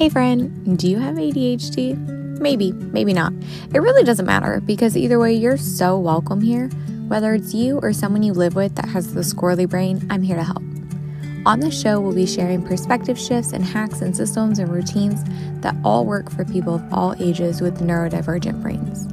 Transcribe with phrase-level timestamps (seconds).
[0.00, 1.94] Hey, friend, do you have ADHD?
[2.40, 3.34] Maybe, maybe not.
[3.74, 6.68] It really doesn't matter because either way, you're so welcome here.
[7.08, 10.36] Whether it's you or someone you live with that has the squirrely brain, I'm here
[10.36, 10.62] to help.
[11.44, 15.22] On the show, we'll be sharing perspective shifts and hacks and systems and routines
[15.60, 19.06] that all work for people of all ages with neurodivergent brains.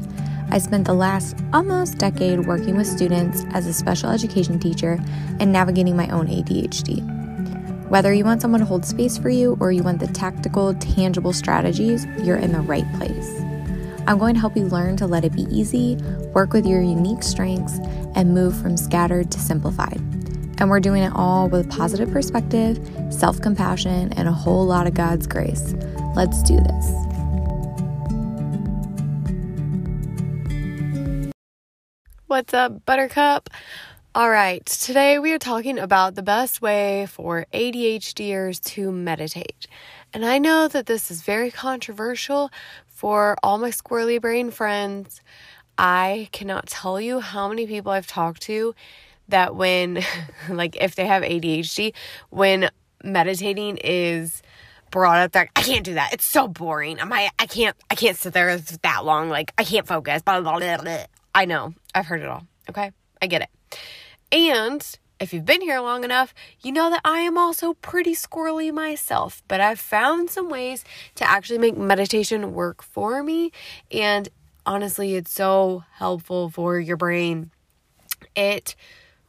[0.51, 4.97] I spent the last almost decade working with students as a special education teacher
[5.41, 7.16] and navigating my own ADHD.
[7.89, 11.31] Whether you want someone to hold space for you or you want the tactical, tangible
[11.31, 13.29] strategies, you're in the right place.
[14.07, 15.95] I'm going to help you learn to let it be easy,
[16.33, 17.79] work with your unique strengths,
[18.13, 20.01] and move from scattered to simplified.
[20.59, 22.77] And we're doing it all with positive perspective,
[23.09, 25.73] self compassion, and a whole lot of God's grace.
[26.13, 27.07] Let's do this.
[32.25, 33.49] What's up, Buttercup?
[34.17, 39.67] All right, today we are talking about the best way for ADHDers to meditate.
[40.11, 42.49] And I know that this is very controversial
[42.87, 45.21] for all my squirrely brain friends.
[45.77, 48.73] I cannot tell you how many people I've talked to
[49.27, 50.03] that when,
[50.49, 51.93] like, if they have ADHD,
[52.31, 52.71] when
[53.03, 54.41] meditating is
[54.89, 56.11] brought up that I can't do that.
[56.13, 56.99] It's so boring.
[56.99, 59.29] I'm I, I can't I can't sit there that long.
[59.29, 60.23] Like I can't focus.
[60.23, 61.03] Blah, blah, blah, blah.
[61.35, 61.75] I know.
[61.93, 62.47] I've heard it all.
[62.67, 62.91] Okay?
[63.21, 63.77] I get it.
[64.31, 68.71] And if you've been here long enough, you know that I am also pretty squirrely
[68.73, 70.83] myself, but I've found some ways
[71.15, 73.51] to actually make meditation work for me.
[73.91, 74.29] And
[74.65, 77.51] honestly, it's so helpful for your brain.
[78.35, 78.75] It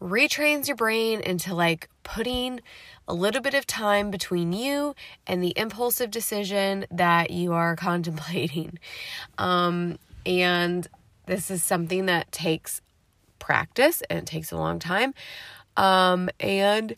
[0.00, 2.60] retrains your brain into like putting
[3.06, 4.94] a little bit of time between you
[5.26, 8.78] and the impulsive decision that you are contemplating.
[9.38, 10.86] Um, and
[11.26, 12.80] this is something that takes
[13.39, 15.14] practice and it takes a long time.
[15.77, 16.97] Um, and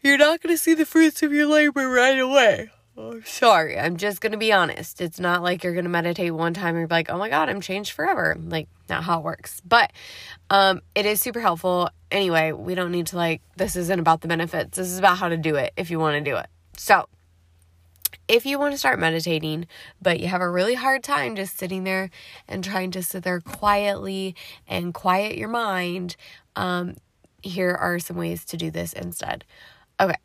[0.00, 2.70] you're not going to see the fruits of your labor right away.
[2.96, 5.00] Oh, sorry, I'm just going to be honest.
[5.00, 7.48] It's not like you're going to meditate one time and you're like, oh my God,
[7.48, 8.36] I'm changed forever.
[8.38, 9.62] Like, not how it works.
[9.66, 9.92] But
[10.50, 11.88] um, it is super helpful.
[12.10, 14.76] Anyway, we don't need to like, this isn't about the benefits.
[14.76, 16.46] This is about how to do it if you want to do it.
[16.76, 17.06] So,
[18.28, 19.66] if you want to start meditating,
[20.00, 22.10] but you have a really hard time just sitting there
[22.48, 24.34] and trying to sit there quietly
[24.66, 26.16] and quiet your mind,
[26.56, 26.96] um,
[27.42, 29.44] here are some ways to do this instead.
[30.00, 30.16] Okay,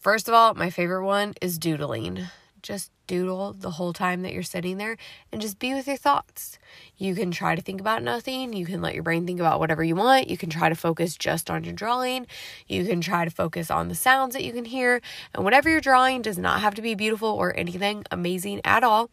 [0.00, 2.26] first of all, my favorite one is doodling.
[2.66, 4.96] Just doodle the whole time that you're sitting there
[5.30, 6.58] and just be with your thoughts.
[6.96, 8.52] You can try to think about nothing.
[8.52, 10.28] You can let your brain think about whatever you want.
[10.28, 12.26] You can try to focus just on your drawing.
[12.66, 15.00] You can try to focus on the sounds that you can hear.
[15.32, 19.10] And whatever you're drawing does not have to be beautiful or anything amazing at all.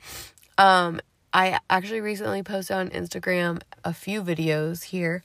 [0.57, 0.99] Um,
[1.31, 5.23] I actually recently posted on Instagram a few videos here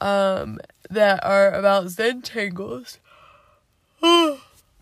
[0.00, 0.58] um,
[0.88, 2.96] that are about Zentangles.
[3.06, 3.11] Oh.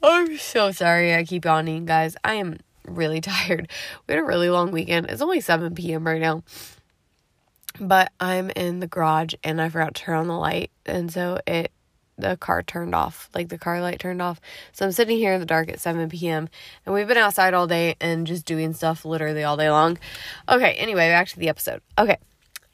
[0.03, 2.16] I'm so sorry I keep yawning, guys.
[2.25, 3.69] I am really tired.
[4.06, 5.11] We had a really long weekend.
[5.11, 6.06] It's only 7 p.m.
[6.06, 6.43] right now.
[7.78, 10.71] But I'm in the garage and I forgot to turn on the light.
[10.87, 11.72] And so it
[12.19, 14.41] the car turned off, like the car light turned off.
[14.72, 16.50] So I'm sitting here in the dark at 7 p.m.
[16.84, 19.99] and we've been outside all day and just doing stuff literally all day long.
[20.47, 21.81] Okay, anyway, back to the episode.
[21.99, 22.19] Okay.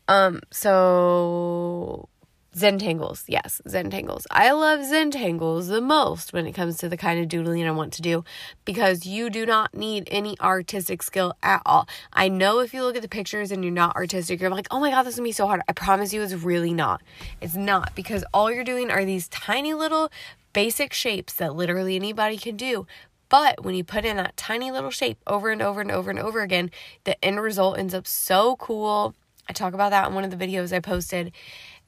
[0.09, 2.09] Um so
[2.57, 4.25] Zentangles, yes, Zentangles.
[4.31, 7.93] I love Zentangles the most when it comes to the kind of doodling I want
[7.95, 8.25] to do
[8.65, 11.87] because you do not need any artistic skill at all.
[12.15, 14.81] I know if you look at the pictures and you're not artistic, you're like, oh
[14.81, 15.61] my god, this is gonna be so hard.
[15.69, 17.03] I promise you, it's really not.
[17.43, 20.11] It's not because all you're doing are these tiny little
[20.55, 22.87] basic shapes that literally anybody can do.
[23.29, 26.19] But when you put in that tiny little shape over and over and over and
[26.19, 26.71] over again,
[27.05, 29.15] the end result ends up so cool.
[29.47, 31.33] I talk about that in one of the videos I posted.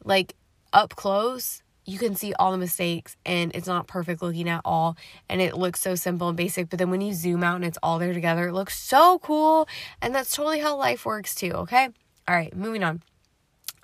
[0.05, 0.35] Like,
[0.73, 4.97] up close, you can see all the mistakes and it's not perfect looking at all.
[5.29, 7.79] And it looks so simple and basic but then when you zoom out and it's
[7.83, 9.67] all there together it looks so cool.
[10.03, 11.89] And that's totally how life works too okay?
[12.29, 13.03] All right moving on.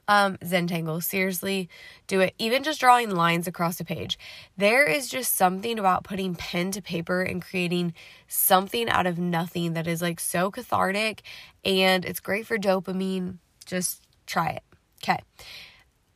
[0.06, 1.70] Um zentangle seriously
[2.06, 2.34] do it.
[2.38, 4.18] Even just drawing lines across a page.
[4.54, 7.94] There is just something about putting pen to paper and creating
[8.28, 11.22] something out of nothing that is like so cathartic
[11.64, 13.38] and it's great for dopamine.
[13.64, 14.62] Just try it
[15.02, 15.20] okay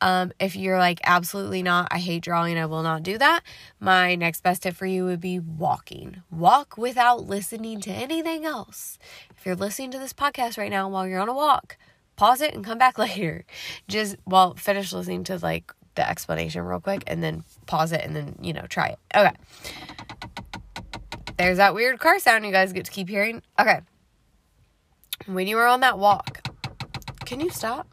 [0.01, 3.43] um, if you're like, absolutely not, I hate drawing, I will not do that,
[3.81, 6.23] my next best tip for you would be walking.
[6.31, 8.99] Walk without listening to anything else.
[9.37, 11.77] If you're listening to this podcast right now while you're on a walk,
[12.17, 13.45] pause it and come back later.
[13.89, 18.15] Just, well, finish listening to like the explanation real quick and then pause it and
[18.15, 18.99] then, you know, try it.
[19.17, 19.35] Okay.
[21.39, 23.43] There's that weird car sound you guys get to keep hearing.
[23.59, 23.81] Okay.
[25.27, 26.49] When you are on that walk,
[27.25, 27.89] can you stop?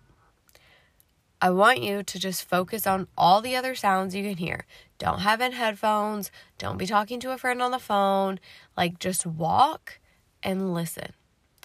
[1.45, 4.65] I want you to just focus on all the other sounds you can hear.
[4.97, 6.31] Don't have in headphones.
[6.57, 8.39] Don't be talking to a friend on the phone.
[8.75, 9.99] Like, just walk
[10.41, 11.13] and listen.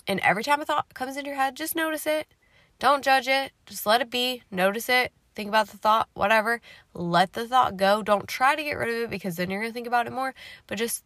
[0.06, 2.26] And every time a thought comes into your head, just notice it.
[2.78, 3.52] Don't judge it.
[3.64, 4.42] Just let it be.
[4.50, 5.12] Notice it.
[5.34, 6.60] Think about the thought, whatever.
[6.92, 8.02] Let the thought go.
[8.02, 10.12] Don't try to get rid of it because then you're going to think about it
[10.12, 10.34] more.
[10.66, 11.04] But just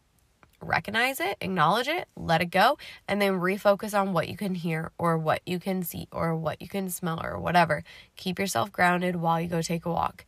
[0.61, 4.91] recognize it, acknowledge it, let it go, and then refocus on what you can hear
[4.97, 7.83] or what you can see or what you can smell or whatever.
[8.15, 10.25] Keep yourself grounded while you go take a walk.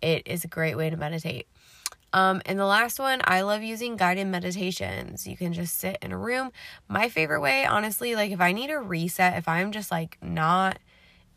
[0.00, 1.46] It is a great way to meditate.
[2.14, 5.26] Um, and the last one, I love using guided meditations.
[5.26, 6.52] You can just sit in a room.
[6.86, 10.78] My favorite way, honestly, like if I need a reset, if I'm just like not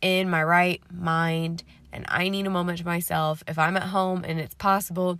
[0.01, 4.23] in my right mind and I need a moment to myself, if I'm at home
[4.23, 5.19] and it's possible,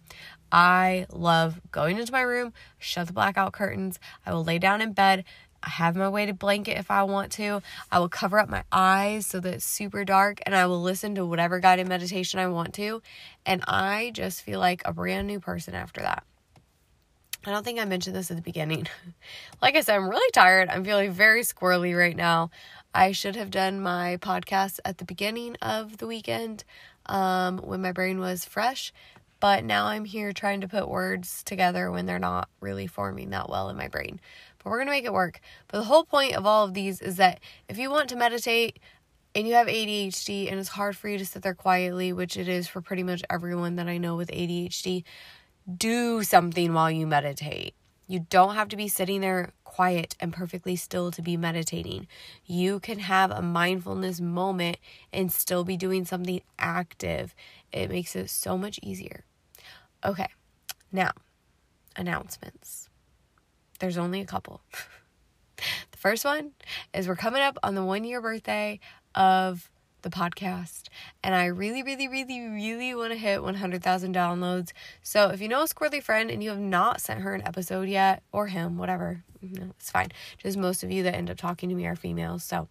[0.51, 3.99] I love going into my room, shut the blackout curtains.
[4.25, 5.25] I will lay down in bed.
[5.63, 7.61] I have my weighted blanket if I want to.
[7.91, 11.15] I will cover up my eyes so that it's super dark and I will listen
[11.15, 13.01] to whatever guided meditation I want to.
[13.45, 16.23] And I just feel like a brand new person after that.
[17.45, 18.87] I don't think I mentioned this at the beginning.
[19.61, 20.69] like I said, I'm really tired.
[20.69, 22.51] I'm feeling very squirrely right now.
[22.93, 26.63] I should have done my podcast at the beginning of the weekend
[27.05, 28.91] um, when my brain was fresh,
[29.39, 33.49] but now I'm here trying to put words together when they're not really forming that
[33.49, 34.19] well in my brain.
[34.57, 35.39] But we're going to make it work.
[35.67, 37.39] But the whole point of all of these is that
[37.69, 38.79] if you want to meditate
[39.35, 42.47] and you have ADHD and it's hard for you to sit there quietly, which it
[42.47, 45.03] is for pretty much everyone that I know with ADHD,
[45.77, 47.75] do something while you meditate.
[48.07, 52.07] You don't have to be sitting there quiet and perfectly still to be meditating.
[52.45, 54.77] You can have a mindfulness moment
[55.11, 57.35] and still be doing something active.
[57.71, 59.25] It makes it so much easier.
[60.05, 60.29] Okay,
[60.91, 61.11] now,
[61.97, 62.89] announcements.
[63.79, 64.61] There's only a couple.
[65.57, 66.51] the first one
[66.93, 68.79] is we're coming up on the one year birthday
[69.15, 69.69] of
[70.01, 70.87] the podcast.
[71.23, 74.71] And I really, really, really, really want to hit 100,000 downloads.
[75.01, 77.89] So if you know a squirrely friend and you have not sent her an episode
[77.89, 80.09] yet, or him, whatever, no, it's fine.
[80.37, 82.43] Just most of you that end up talking to me are females.
[82.43, 82.67] So,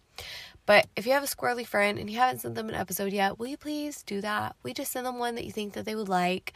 [0.65, 3.39] but if you have a squirrely friend and you haven't sent them an episode yet,
[3.39, 4.55] will you please do that?
[4.63, 6.53] We just send them one that you think that they would like.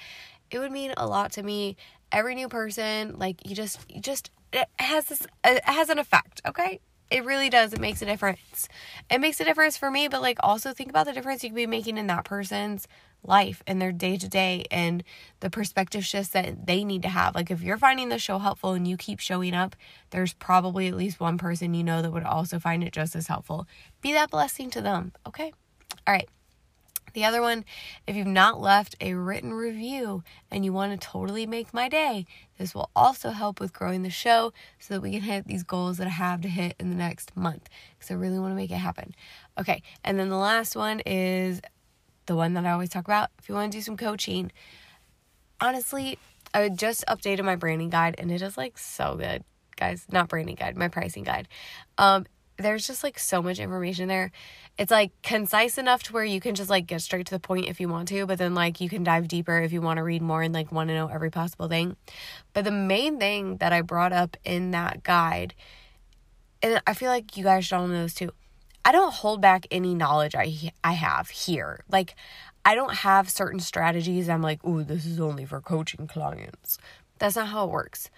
[0.50, 1.78] It would mean a lot to me.
[2.12, 6.42] Every new person, like you just, you just, it has this, it has an effect.
[6.46, 6.82] Okay,
[7.12, 7.74] it really does.
[7.74, 8.70] It makes a difference.
[9.10, 11.56] It makes a difference for me, but like also think about the difference you could
[11.56, 12.88] be making in that person's
[13.24, 15.04] life and their day to day and
[15.42, 17.36] the perspective shifts that they need to have.
[17.36, 19.76] Like if you're finding the show helpful and you keep showing up,
[20.10, 23.28] there's probably at least one person you know that would also find it just as
[23.28, 23.68] helpful.
[24.02, 25.12] Be that blessing to them.
[25.28, 25.52] Okay.
[26.08, 26.30] All right.
[27.14, 27.66] The other one,
[28.08, 32.26] if you've not left a written review and you want to totally make my day,
[32.58, 35.98] this will also help with growing the show so that we can hit these goals
[35.98, 38.72] that I have to hit in the next month because I really want to make
[38.72, 39.16] it happen.
[39.60, 41.62] Okay, and then the last one is
[42.26, 43.30] the one that I always talk about.
[43.40, 44.52] If you want to do some coaching,
[45.60, 46.18] honestly,
[46.54, 49.44] I just updated my branding guide and it is like so good,
[49.76, 50.06] guys.
[50.12, 51.48] Not branding guide, my pricing guide.
[51.98, 52.26] Um,
[52.62, 54.32] there's just like so much information there.
[54.78, 57.68] It's like concise enough to where you can just like get straight to the point
[57.68, 60.04] if you want to, but then like you can dive deeper if you want to
[60.04, 61.98] read more and like want to know every possible thing.
[62.54, 65.54] But the main thing that I brought up in that guide,
[66.62, 68.32] and I feel like you guys should all know this too.
[68.84, 71.84] I don't hold back any knowledge I I have here.
[71.90, 72.16] Like
[72.64, 74.30] I don't have certain strategies.
[74.30, 76.78] I'm like, "Ooh, this is only for coaching clients."
[77.20, 78.10] That's not how it works.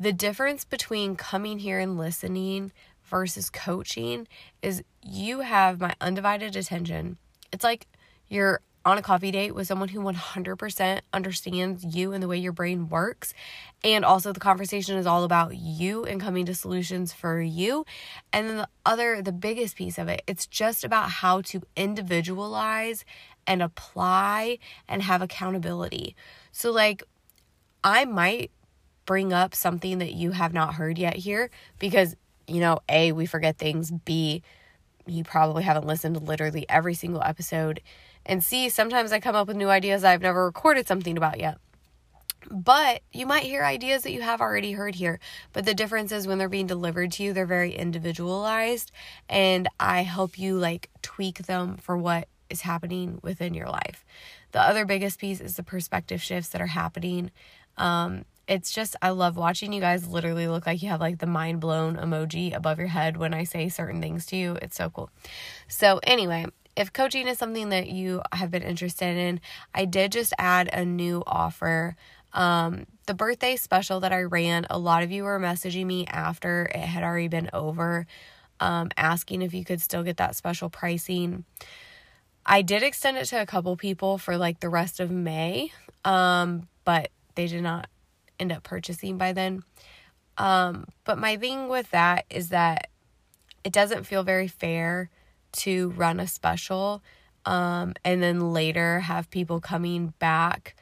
[0.00, 2.72] The difference between coming here and listening
[3.08, 4.28] versus coaching
[4.62, 7.16] is you have my undivided attention.
[7.52, 7.86] It's like
[8.28, 12.52] you're on a coffee date with someone who 100% understands you and the way your
[12.52, 13.34] brain works.
[13.84, 17.84] And also, the conversation is all about you and coming to solutions for you.
[18.32, 23.04] And then the other, the biggest piece of it, it's just about how to individualize
[23.46, 26.16] and apply and have accountability.
[26.50, 27.02] So, like,
[27.84, 28.50] I might
[29.04, 32.14] bring up something that you have not heard yet here because
[32.48, 34.42] you know, A, we forget things, B,
[35.06, 37.80] you probably haven't listened to literally every single episode,
[38.26, 41.58] and C, sometimes I come up with new ideas I've never recorded something about yet.
[42.50, 45.18] But you might hear ideas that you have already heard here.
[45.52, 48.92] But the difference is when they're being delivered to you, they're very individualized,
[49.28, 54.04] and I help you like tweak them for what is happening within your life.
[54.52, 57.30] The other biggest piece is the perspective shifts that are happening
[57.76, 61.26] um, it's just I love watching you guys literally look like you have like the
[61.26, 64.56] mind blown emoji above your head when I say certain things to you.
[64.62, 65.10] It's so cool.
[65.68, 69.40] So anyway, if coaching is something that you have been interested in,
[69.74, 71.94] I did just add a new offer.
[72.32, 76.70] Um, the birthday special that I ran, a lot of you were messaging me after
[76.74, 78.06] it had already been over,
[78.60, 81.44] um, asking if you could still get that special pricing.
[82.46, 85.72] I did extend it to a couple people for like the rest of May,
[86.04, 87.88] um, but they did not
[88.38, 89.62] end up purchasing by then.
[90.36, 92.88] Um, but my thing with that is that
[93.64, 95.10] it doesn't feel very fair
[95.52, 97.02] to run a special
[97.44, 100.76] um, and then later have people coming back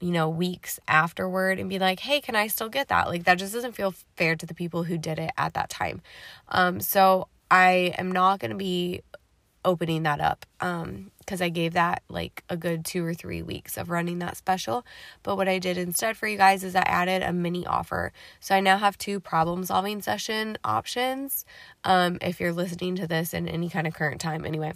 [0.00, 3.08] you know, weeks afterward and be like, hey, can I still get that?
[3.08, 6.02] Like, that just doesn't feel fair to the people who did it at that time.
[6.48, 9.00] Um, so I am not going to be
[9.64, 13.76] opening that up um because I gave that like a good 2 or 3 weeks
[13.76, 14.84] of running that special.
[15.22, 18.12] But what I did instead for you guys is I added a mini offer.
[18.40, 21.44] So I now have two problem solving session options
[21.84, 24.44] um if you're listening to this in any kind of current time.
[24.44, 24.72] Anyway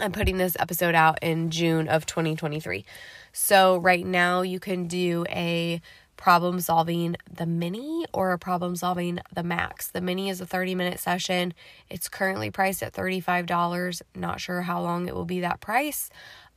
[0.00, 2.84] I'm putting this episode out in June of 2023
[3.32, 5.80] so right now you can do a
[6.18, 9.86] problem solving the mini or a problem solving the max.
[9.86, 11.54] The mini is a 30 minute session.
[11.88, 14.02] It's currently priced at $35.
[14.14, 16.10] Not sure how long it will be that price.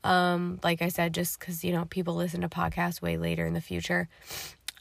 [0.03, 3.53] Um, like I said, just because, you know, people listen to podcasts way later in
[3.53, 4.10] the future.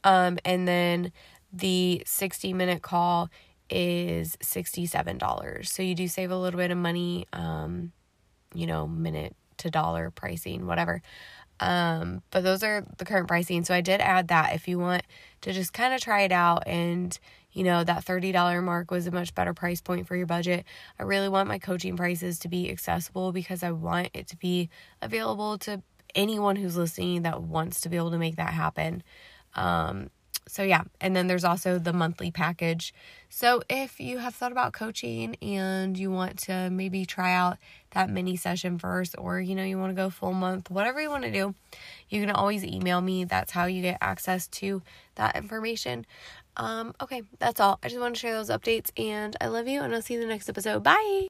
[0.03, 1.13] Um, and then
[1.53, 3.29] the 60 minute call
[3.69, 5.69] is $67.
[5.69, 7.93] So you do save a little bit of money, um,
[8.55, 11.03] you know, minute to dollar pricing, whatever.
[11.61, 13.65] Um, but those are the current pricing.
[13.65, 15.03] So I did add that if you want
[15.43, 17.19] to just kind of try it out and
[17.53, 20.65] you know that $30 mark was a much better price point for your budget.
[20.99, 24.71] I really want my coaching prices to be accessible because I want it to be
[25.03, 25.83] available to
[26.15, 29.03] anyone who's listening that wants to be able to make that happen.
[29.55, 30.11] Um,
[30.51, 32.93] so yeah, and then there's also the monthly package.
[33.29, 37.59] So if you have thought about coaching and you want to maybe try out
[37.93, 41.09] that mini session first or you know you want to go full month, whatever you
[41.09, 41.55] want to do,
[42.09, 43.25] you can always email me.
[43.25, 44.83] That's how you get access to
[45.15, 46.05] that information.
[46.57, 47.79] Um okay, that's all.
[47.83, 50.21] I just want to share those updates and I love you and I'll see you
[50.21, 50.83] in the next episode.
[50.83, 51.19] Bye.